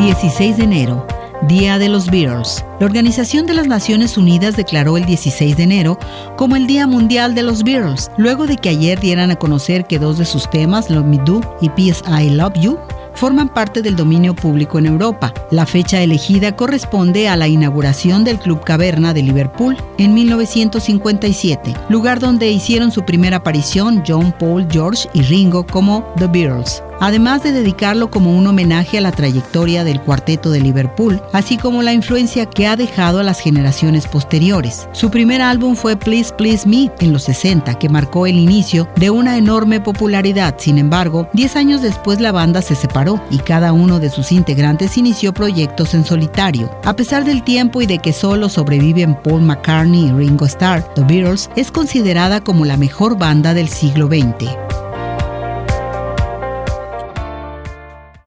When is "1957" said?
20.14-21.74